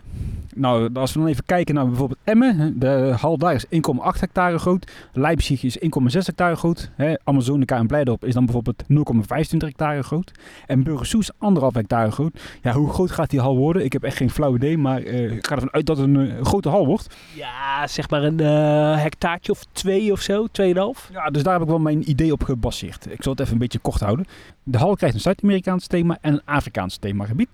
[0.56, 2.80] Nou, als we dan even kijken naar bijvoorbeeld Emmen.
[2.80, 3.72] De hal daar is 1,8
[4.20, 4.92] hectare groot.
[5.14, 6.92] Leipzig is 1,6 hectare groot.
[6.96, 10.32] Hè, Amazonica en Blijdorp is dan bijvoorbeeld 0,25 hectare groot.
[10.66, 11.40] En Burgersoes 1,5
[11.72, 12.40] hectare groot.
[12.62, 13.84] Ja, hoe groot gaat die hal worden?
[13.84, 14.78] Ik heb echt geen flauw idee.
[14.78, 17.16] Maar eh, ik ga ervan uit dat het een eh, grote hal wordt.
[17.34, 21.10] Ja, zeg maar een eh hectaartje of twee of zo, tweeënhalf.
[21.14, 23.12] Ja, dus daar heb ik wel mijn idee op gebaseerd.
[23.12, 24.26] Ik zal het even een beetje kort houden.
[24.64, 27.50] De hal krijgt een Zuid-Amerikaans thema en een Afrikaans themagebied.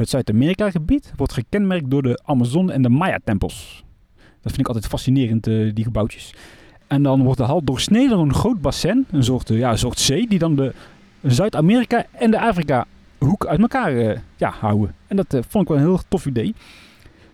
[0.00, 3.84] Het Zuid-Amerika-gebied wordt gekenmerkt door de Amazon en de Maya-tempels.
[4.16, 6.34] Dat vind ik altijd fascinerend, eh, die gebouwtjes.
[6.86, 9.98] En dan wordt de hal doorsneden door een groot bassin, een soort, eh, ja, soort
[9.98, 10.72] zee, die dan de
[11.22, 14.94] Zuid-Amerika en de Afrika-hoek uit elkaar eh, ja, houden.
[15.06, 16.54] En dat vond ik wel een heel tof idee.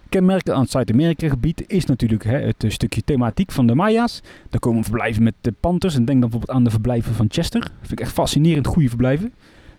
[0.09, 4.23] Kenmerken aan het Zuid-Amerika-gebied is natuurlijk hè, het stukje thematiek van de Maya's.
[4.51, 5.95] Daar komen verblijven met de Panthers.
[5.95, 7.61] En denk dan bijvoorbeeld aan de verblijven van Chester.
[7.61, 9.33] Dat vind ik echt fascinerend goede verblijven.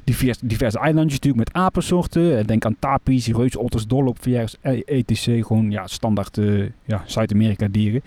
[0.07, 2.37] Divers, diverse eilandjes natuurlijk met apensoorten.
[2.37, 5.45] Eh, Denk aan tapies, reusotters, doorloopverjagers, eh, etc.
[5.47, 8.01] Gewoon ja, standaard eh, ja, Zuid-Amerika dieren.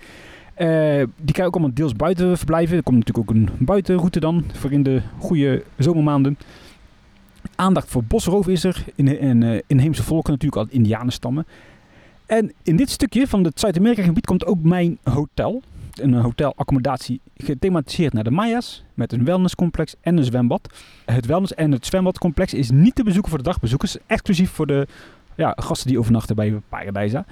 [0.53, 2.77] Eh, die kan ook allemaal deels buiten verblijven.
[2.77, 6.37] Er komt natuurlijk ook een buitenroute dan voor in de goede zomermaanden.
[7.55, 8.83] Aandacht voor bosroof is er.
[8.95, 11.45] In, in, inheemse volken natuurlijk al indianenstammen.
[12.25, 15.61] En in dit stukje van het Zuid-Amerika-gebied komt ook mijn hotel.
[15.99, 18.83] Een hotelaccommodatie gethematiseerd naar de Maya's.
[18.93, 20.73] Met een wellnesscomplex en een zwembad.
[21.05, 23.97] Het wellness- en het zwembadcomplex is niet te bezoeken voor de dagbezoekers.
[24.05, 24.87] Exclusief voor de
[25.35, 27.25] ja, gasten die overnachten bij Paradijsa.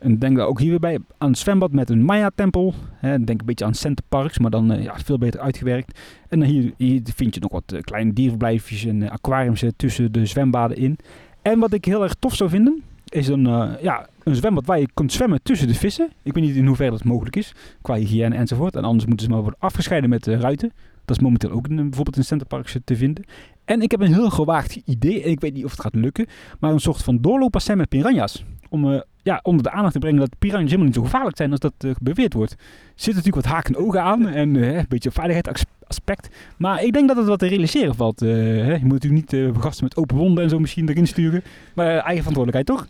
[0.00, 2.74] En denk daar ook hier weer bij aan het zwembad met een Maya-tempel.
[3.00, 6.00] Denk een beetje aan Center Parks, maar dan eh, ja, veel beter uitgewerkt.
[6.28, 10.26] En hier, hier vind je nog wat eh, kleine dierverblijfjes en eh, aquariums tussen de
[10.26, 10.98] zwembaden in.
[11.42, 14.88] En wat ik heel erg tof zou vinden, is een, ja, een zwembad waar je
[14.94, 16.10] kunt zwemmen tussen de vissen.
[16.22, 17.52] Ik weet niet in hoeverre dat mogelijk is,
[17.82, 18.76] qua hygiëne enzovoort.
[18.76, 20.72] En anders moeten ze maar worden afgescheiden met de ruiten.
[21.04, 23.24] Dat is momenteel ook in, bijvoorbeeld in centerparks te vinden.
[23.64, 26.26] En ik heb een heel gewaagd idee, en ik weet niet of het gaat lukken,
[26.60, 28.44] maar een soort van doorloopbassin met piranha's.
[28.68, 31.50] Om eh, ja, onder de aandacht te brengen dat piranha's helemaal niet zo gevaarlijk zijn
[31.50, 32.52] als dat beweerd wordt.
[32.52, 36.28] Er natuurlijk wat haken en ogen aan en een beetje veiligheidsaspect.
[36.56, 38.20] Maar ik denk dat het wat te realiseren valt.
[38.20, 41.42] Je moet natuurlijk niet gasten met open wonden en zo misschien erin sturen.
[41.74, 42.86] Maar eigen verantwoordelijkheid toch?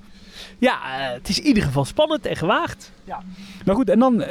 [0.61, 0.79] Ja,
[1.15, 2.93] het is in ieder geval spannend en gewaagd.
[3.05, 3.23] Ja.
[3.65, 4.25] Nou goed, en dan,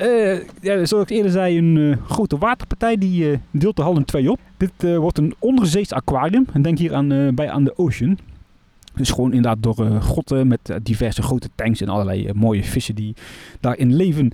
[0.61, 4.39] ja, zoals ik eerder zei, een grote waterpartij die deelt de hal in twee op.
[4.57, 6.45] Dit wordt een onderzees aquarium.
[6.53, 8.17] En denk hier aan, bij aan de Ocean.
[8.95, 13.15] Dus gewoon inderdaad door grotten met diverse grote tanks en allerlei mooie vissen die
[13.59, 14.31] daarin leven.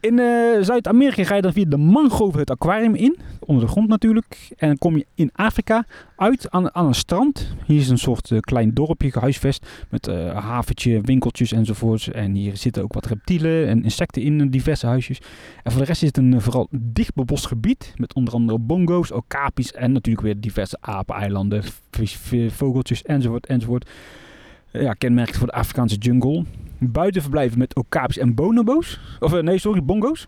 [0.00, 3.88] In uh, Zuid-Amerika ga je dan via de mangrove het aquarium in, onder de grond
[3.88, 4.50] natuurlijk.
[4.56, 5.84] En dan kom je in Afrika
[6.16, 7.54] uit aan, aan een strand.
[7.66, 12.10] Hier is een soort uh, klein dorpje gehuisvest met uh, haventje, winkeltjes enzovoorts.
[12.10, 15.20] En hier zitten ook wat reptielen en insecten in diverse huisjes.
[15.62, 19.12] En voor de rest is het een vooral dicht bebost gebied met onder andere bongo's,
[19.12, 21.62] okapis en natuurlijk weer diverse apeneilanden,
[22.48, 23.90] vogeltjes enzovoort enzovoort.
[24.72, 26.44] Ja, kenmerkend voor de Afrikaanse jungle
[26.80, 29.00] buiten verblijven met okapis en bonobo's.
[29.20, 30.26] Of eh, nee, sorry, bongo's.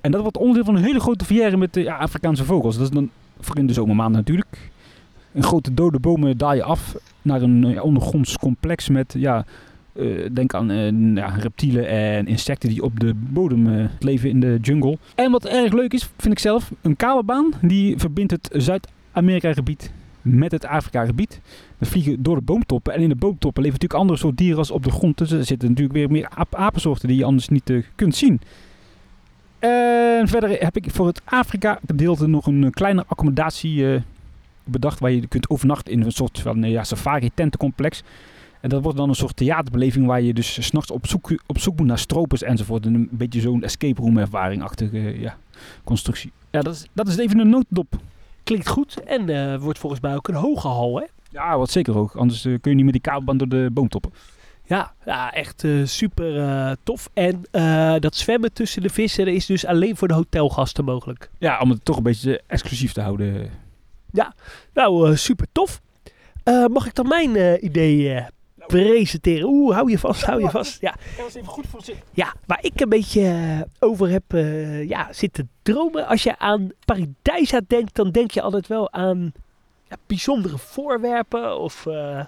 [0.00, 2.74] En dat wordt onderdeel van een hele grote verjaren met de ja, Afrikaanse vogels.
[2.76, 3.10] Dat is dan
[3.40, 4.70] voor in de zomermaanden natuurlijk.
[5.32, 9.44] Een grote dode bomen daaien af naar een ja, ondergronds complex met, ja,
[10.32, 10.68] denk aan
[11.14, 14.98] ja, reptielen en insecten die op de bodem leven in de jungle.
[15.14, 19.92] En wat erg leuk is, vind ik zelf, een kabelbaan die verbindt het Zuid-Amerika gebied
[20.22, 21.40] met het Afrika-gebied.
[21.78, 22.92] We vliegen door de boomtoppen.
[22.92, 25.18] En in de boomtoppen leven natuurlijk andere soort dieren als op de grond.
[25.18, 28.40] Dus er zitten natuurlijk weer meer apensoorten die je anders niet uh, kunt zien.
[29.58, 34.00] En verder heb ik voor het Afrika-gedeelte nog een uh, kleine accommodatie uh,
[34.64, 35.00] bedacht.
[35.00, 38.02] Waar je kunt overnachten in een soort van ja, safari-tentencomplex.
[38.60, 41.78] En dat wordt dan een soort theaterbeleving waar je dus s'nachts op zoek, op zoek
[41.78, 42.86] moet naar stropers enzovoort.
[42.86, 45.36] En een beetje zo'n escape room ervaring-achtige ja,
[45.84, 46.32] constructie.
[46.50, 47.96] Ja, dat is, dat is even een notendop.
[48.44, 51.04] Klinkt goed en uh, wordt volgens mij ook een hoge hal, hè?
[51.30, 52.16] Ja, wat zeker hoog.
[52.16, 54.12] Anders uh, kun je niet met die kabelband door de boomtoppen.
[54.64, 57.10] Ja, ja echt uh, super tof.
[57.12, 57.42] En
[58.00, 61.30] dat zwemmen tussen de vissen is dus alleen voor de hotelgasten mogelijk.
[61.38, 63.50] Ja, om het toch een beetje exclusief te houden.
[64.12, 64.34] Ja,
[64.74, 65.80] nou super tof.
[66.72, 68.24] mag ik dan mijn idee
[68.70, 69.48] presenteren.
[69.48, 70.80] Oeh, hou je vast, hou je vast.
[70.80, 70.94] Ja,
[71.28, 72.04] even goed voor zitten.
[72.12, 76.06] Ja, waar ik een beetje uh, over heb uh, ja, zitten dromen.
[76.06, 79.32] Als je aan Paradijsa denkt, dan denk je altijd wel aan
[79.88, 81.58] ja, bijzondere voorwerpen.
[81.58, 82.24] Of, uh,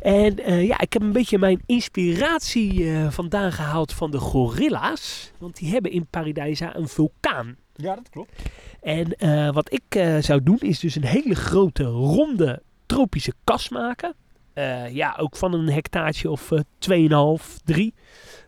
[0.00, 5.32] en ja, ik heb een beetje mijn inspiratie vandaan gehaald van de gorilla's.
[5.38, 7.56] Want die hebben in Paradijsa een vulkaan.
[7.74, 8.32] Ja, dat klopt.
[8.80, 9.16] En
[9.52, 14.14] wat ik zou doen is dus een hele grote ronde tropische kas maken.
[14.54, 17.94] Uh, ja, ook van een hectaartje of uh, 2,5, 3.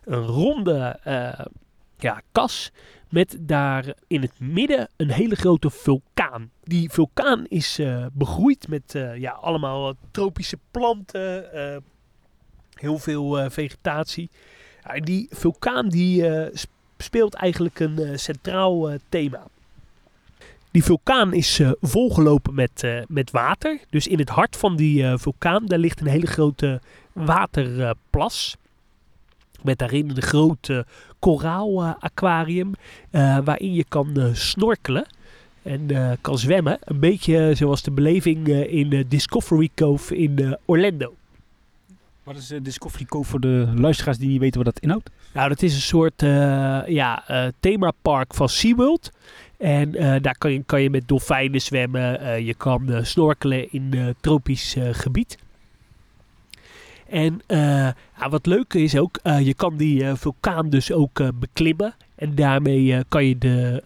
[0.05, 1.45] Een ronde uh,
[1.99, 2.73] ja, kas
[3.09, 6.51] met daar in het midden een hele grote vulkaan.
[6.63, 11.47] Die vulkaan is uh, begroeid met ja, allemaal tropische planten,
[12.75, 14.31] heel veel vegetatie.
[14.99, 16.31] Die vulkaan die
[16.97, 19.47] speelt eigenlijk een centraal thema.
[20.75, 23.79] Die vulkaan is uh, volgelopen met, uh, met water.
[23.91, 26.81] Dus in het hart van die uh, vulkaan daar ligt een hele grote
[27.13, 28.57] waterplas.
[29.63, 30.87] met daarin een grote
[31.19, 32.73] koraalaquarium
[33.45, 35.07] waarin je kan snorkelen
[35.63, 35.89] en
[36.21, 36.79] kan zwemmen.
[36.81, 41.15] Een beetje zoals de beleving in Discovery Cove in Orlando.
[42.23, 45.11] Wat is Discovery Cove voor de luisteraars die niet weten wat dat inhoudt?
[45.33, 46.21] Nou, dat is een soort
[46.87, 47.25] ja,
[47.61, 49.11] themapark van SeaWorld.
[49.59, 52.23] En uh, daar kan je, kan je met dolfijnen zwemmen.
[52.23, 55.39] Uh, je kan uh, snorkelen in tropisch gebied.
[57.09, 57.41] En
[58.31, 61.95] wat leuk is ook, je kan die vulkaan dus ook beklimmen.
[62.15, 63.83] En daarmee kan je de,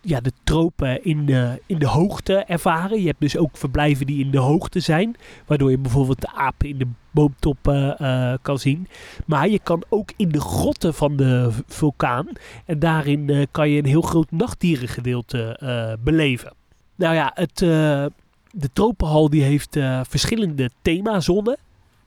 [0.00, 3.00] ja, de tropen in de, in de hoogte ervaren.
[3.00, 5.16] Je hebt dus ook verblijven die in de hoogte zijn.
[5.46, 8.88] Waardoor je bijvoorbeeld de apen in de boomtoppen uh, kan zien.
[9.26, 12.26] Maar je kan ook in de grotten van de vulkaan.
[12.64, 16.52] En daarin kan je een heel groot nachtdierengedeelte uh, beleven.
[16.94, 21.56] Nou ja, het, de tropenhal die heeft verschillende themazonnen.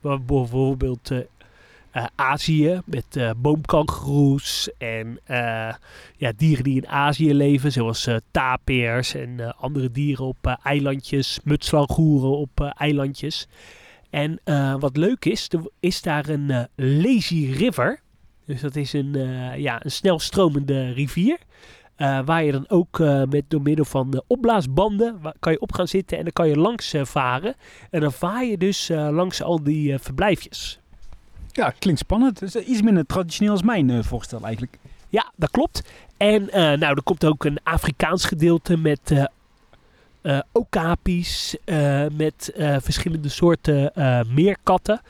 [0.02, 1.12] Bijvoorbeeld
[1.94, 5.74] uh, Azië met uh, boomkangeroes en uh,
[6.16, 12.74] ja, dieren die in Azië leven, zoals tapirs en andere dieren op eilandjes, mutslangoeren op
[12.78, 13.48] eilandjes.
[14.10, 14.40] En
[14.80, 18.00] wat leuk is, er is daar een lazy river.
[18.46, 19.12] Dus dat is een,
[19.58, 21.38] ja, een snelstromende rivier.
[22.26, 26.18] waar je dan ook met, door middel van de opblaasbanden kan je op gaan zitten
[26.18, 27.56] en dan kan je langs varen.
[27.90, 30.80] En dan vaar je dus langs al die verblijfjes.
[31.58, 32.40] Ja, klinkt spannend.
[32.40, 34.78] Het is iets minder traditioneel als mijn uh, voorstel eigenlijk.
[35.10, 35.84] Ja, dat klopt.
[36.18, 39.24] En eh, nou, er komt ook een Afrikaans gedeelte met eh
[40.22, 45.02] eh, okapis, eh, met eh, verschillende soorten eh, meerkatten.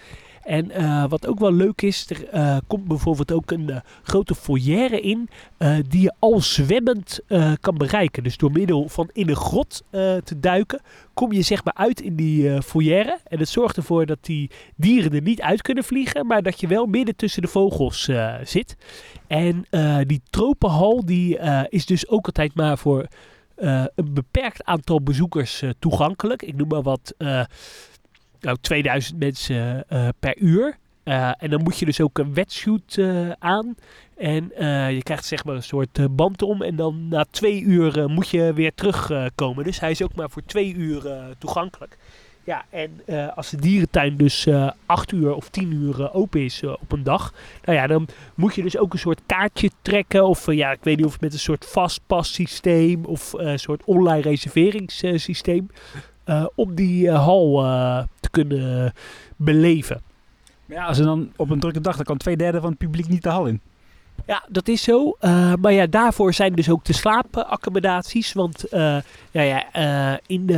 [0.47, 4.35] En eh, wat ook wel leuk is, er eh, komt bijvoorbeeld ook een eh, grote
[4.35, 5.29] foyer in
[5.87, 7.19] die je al zwemmend
[7.59, 8.23] kan bereiken.
[8.23, 10.81] Dus door middel van in een grot te duiken,
[11.13, 13.17] kom je zeg maar uit in die foyer.
[13.23, 16.67] En het zorgt ervoor dat die dieren er niet uit kunnen vliegen, maar dat je
[16.67, 18.09] wel midden tussen de vogels
[18.43, 18.75] zit.
[19.27, 19.65] En
[20.07, 23.07] die tropenhal die, is dus ook altijd maar voor
[23.55, 26.41] een beperkt aantal bezoekers toegankelijk.
[26.41, 27.13] Ik noem maar wat,
[28.41, 30.77] nou 2000 mensen eh, per uur.
[31.03, 33.75] Eh, en dan moet je dus ook een wetsuit eh, aan.
[34.17, 36.61] En eh, je krijgt zeg maar een soort eh, band om.
[36.61, 39.63] En dan na twee uur eh, moet je weer terugkomen.
[39.63, 41.97] dus hij is ook maar voor twee uur eh, toegankelijk.
[42.43, 46.43] Ja, en eh, als de dierentuin dus eh, acht uur of tien uur eh, open
[46.43, 47.33] is eh, op een dag.
[47.63, 50.27] Nou ja, dan moet je dus ook een soort kaartje trekken.
[50.27, 53.05] Of eh, ja, ik weet niet of met een soort vastpassysteem.
[53.05, 55.69] Of eh, een soort online reserveringssysteem.
[56.27, 58.93] Eh, om die eh, hal eh, te kunnen
[59.35, 60.01] beleven.
[60.65, 62.77] Maar ja, als er dan op een drukke dag, dan kan twee derde van het
[62.77, 63.61] publiek niet de hal in.
[64.25, 65.17] Ja, dat is zo.
[65.61, 68.33] Maar ja, daarvoor zijn dus ook de slaapaccommodaties.
[68.33, 69.65] Want ja, ja,
[70.25, 70.57] in de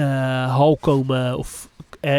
[0.49, 1.69] hal komen, of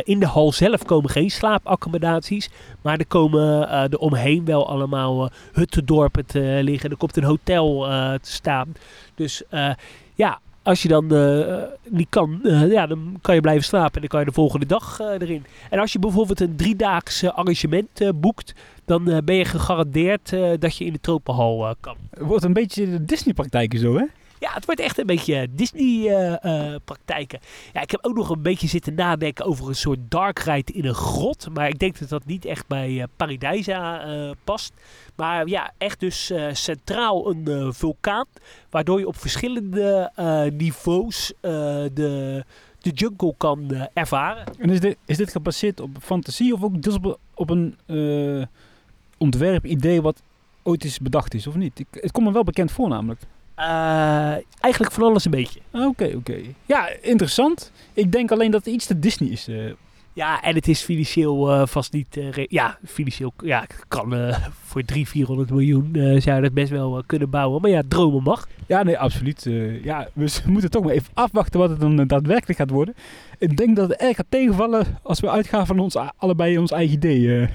[0.04, 2.50] in de hal zelf komen geen slaapaccommodaties.
[2.82, 6.90] Maar er komen er omheen wel allemaal huttendorpen te liggen.
[6.90, 7.80] Er komt een hotel
[8.22, 8.74] te staan.
[9.14, 9.42] Dus
[10.14, 13.94] ja, als je dan eh, niet kan, eh, ja, dan kan je blijven slapen.
[13.94, 15.44] En dan kan je de volgende dag eh, erin.
[15.70, 20.84] En als je bijvoorbeeld een driedaags eh, arrangement boekt, dan ben je gegarandeerd dat je
[20.84, 21.96] in de tropenhal kan.
[22.10, 24.04] Het wordt een beetje de Disney-praktijken zo, hè?
[24.40, 27.40] Ja, het wordt echt een beetje Disney-praktijken.
[27.72, 30.84] ja, ik heb ook nog een beetje zitten nadenken over een soort dark ride in
[30.84, 31.48] een grot.
[31.52, 34.72] Maar ik denk dat dat niet echt bij eh Paradijsa eh, past.
[35.16, 38.26] Maar ja, echt dus eh, centraal een eh, vulkaan.
[38.70, 41.50] Waardoor je op verschillende eh, niveaus eh,
[41.92, 42.44] de,
[42.80, 44.44] de jungle kan eh, ervaren.
[44.58, 46.98] En is dit, is dit gebaseerd op fantasie of ook deels
[47.34, 48.46] op, een eh
[49.18, 50.22] ontwerpidee wat
[50.62, 51.84] ooit is bedacht is, of niet?
[51.90, 53.20] Het komt me wel bekend voor namelijk.
[53.60, 55.60] Eh, eigenlijk van alles een beetje.
[55.72, 56.36] Oké, oké.
[56.66, 57.72] Ja, interessant.
[57.92, 59.48] Ik denk alleen dat het iets te Disney is.
[59.48, 59.56] eh.
[60.12, 62.18] Ja, en het is financieel eh, vast niet...
[62.48, 67.60] ja, financieel ja, kan voor 300, 400 miljoen zou je dat best wel kunnen bouwen.
[67.60, 68.48] Maar ja, dromen mag.
[68.66, 69.46] Ja, nee, absoluut.
[69.82, 72.94] ja, we moeten toch maar even afwachten wat het dan daadwerkelijk gaat worden.
[73.38, 76.94] Ik denk dat het erg gaat tegenvallen als we uitgaan van ons, allebei ons eigen
[76.96, 77.48] idee.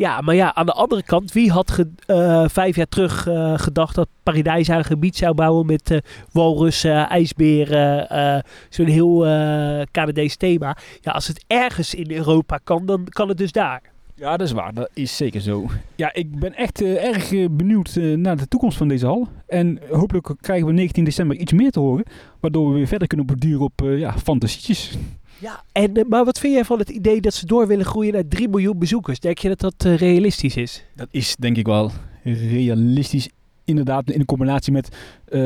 [0.00, 3.58] Ja, maar ja, aan de andere kant, wie had ge- eh, vijf jaar terug eh,
[3.58, 5.98] gedacht dat Paradijsa een gebied zou bouwen met eh
[6.32, 10.76] walrussen, ijsberen, eh, zo'n heel eh Canadees thema.
[11.00, 13.82] Ja, als het ergens in Europa kan, dan kan het dus daar.
[14.14, 14.74] Ja, dat is waar.
[14.74, 15.66] Dat is zeker zo.
[15.96, 19.28] Ja, ik ben echt erg benieuwd naar de toekomst van deze hal.
[19.46, 22.04] En hopelijk krijgen we 19 december iets meer te horen.
[22.40, 24.98] Waardoor we weer verder kunnen borduren op eh, ja, fantasietjes.
[25.40, 28.12] Ja, en, eh, maar wat vind jij van het idee dat ze door willen groeien
[28.12, 29.20] naar 3 miljoen bezoekers?
[29.20, 30.84] Denk je dat dat eh, realistisch is?
[30.96, 31.90] Dat is denk ik wel
[32.24, 33.28] realistisch.
[33.64, 34.88] Inderdaad, in combinatie met
[35.24, 35.40] eh,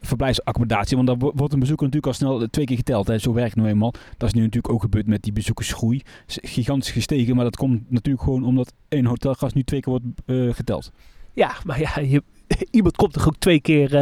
[0.00, 0.96] verblijfsaccommodatie.
[0.96, 3.06] Want dan wo- wordt een bezoeker natuurlijk al snel twee keer geteld.
[3.06, 3.18] Hè.
[3.18, 3.92] Zo werkt het nou eenmaal.
[4.16, 6.02] Dat is nu natuurlijk ook gebeurd met die bezoekersgroei.
[6.26, 7.34] Is gigantisch gestegen.
[7.34, 10.90] Maar dat komt natuurlijk gewoon omdat één hotelgast nu twee keer wordt geteld.
[11.32, 12.22] Ja, maar ja, je,
[12.70, 13.94] iemand komt toch ook twee keer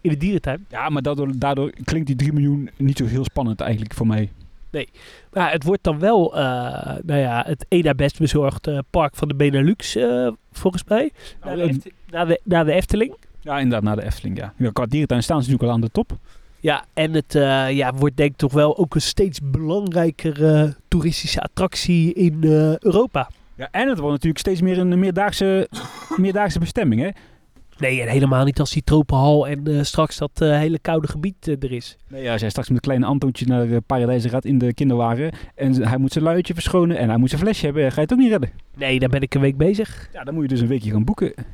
[0.00, 0.66] in de dierentuin?
[0.68, 4.30] Ja, maar daardoor, daardoor klinkt die 3 miljoen niet zo heel spannend eigenlijk voor mij.
[5.32, 6.42] Maar het wordt dan wel, eh,
[7.02, 11.10] nou ja, het één na best bezorgde park van de Benelux, eh, volgens mij.
[11.44, 13.14] Na de, Efte- na, de, na de Efteling.
[13.40, 14.70] Ja, inderdaad, naar de Efteling, ja.
[14.72, 16.18] qua dierentuin staan ze natuurlijk al aan de top.
[16.60, 21.40] Ja, en het eh, ja, wordt denk ik toch wel ook een steeds belangrijkere toeristische
[21.40, 23.30] attractie in eh, Europa.
[23.54, 25.68] Ja, en het wordt natuurlijk steeds meer een meerdaagse,
[26.16, 27.08] meerdaagse bestemming, hè.
[27.80, 31.48] Nee, en helemaal niet als die tropenhal en eh, straks dat eh, hele koude gebied
[31.48, 31.96] eh, er is.
[32.08, 35.32] Nee, als jij straks met een kleine Antoontje naar uh, Paradijs gaat in de kinderwagen...
[35.54, 37.88] en hij moet zijn luidje verschonen en hij moet zijn flesje hebben...
[37.88, 38.50] ga je het ook niet redden.
[38.76, 40.08] Nee, daar ben ik een week bezig.
[40.12, 41.32] Ja, dan moet je dus een weekje gaan boeken.
[41.36, 41.44] Hé,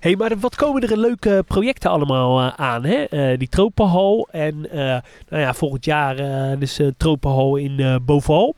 [0.00, 3.36] hey, maar wat komen er leuke projecten allemaal aan, hè?
[3.36, 4.60] Die tropenhal en
[5.28, 8.54] nou ja, volgend jaar eh dus tropenhal in Boval.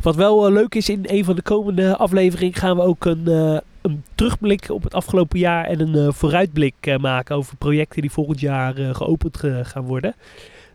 [0.00, 4.04] Wat wel leuk is, in een van de komende afleveringen gaan we ook een, een
[4.14, 8.40] terugblik op het afgelopen jaar en een eh, vooruitblik eh, maken over projecten die volgend
[8.40, 10.14] jaar eh, geopend gaan worden.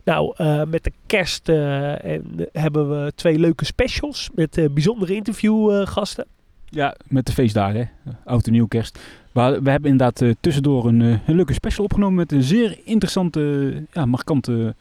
[0.04, 0.34] Nou,
[0.66, 6.26] met de kerst en, hebben we twee leuke specials met eh, bijzondere interviewgasten.
[6.64, 8.10] Ja, met de feestdagen, hè.
[8.24, 8.98] Oud en nieuw kerst.
[9.32, 12.16] Maar we hebben inderdaad tussendoor een, een leuke special opgenomen...
[12.16, 14.74] met een zeer interessante, ja, markante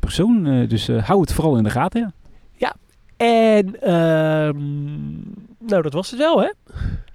[0.00, 0.66] persoon.
[0.66, 2.12] Dus hou het vooral in de gaten, ja.
[3.16, 4.58] En ehm,
[5.58, 6.50] nou, dat was het wel, hè?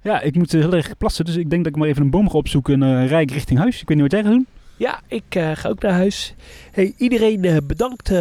[0.02, 2.10] Ja, ik moet eh, heel erg plassen, dus ik denk dat ik maar even een
[2.10, 3.80] boom ga opzoeken en eh rijk richting huis.
[3.80, 4.46] Ik weet niet wat jij gaat doen.
[4.76, 6.34] Ja, ik eh, ga ook naar huis.
[6.72, 8.12] Hey, iedereen bedankt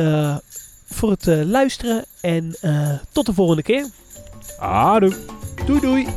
[0.86, 2.56] voor het luisteren en
[3.12, 3.90] tot de volgende keer.
[4.60, 5.12] Ado.
[5.66, 6.08] Doei doei.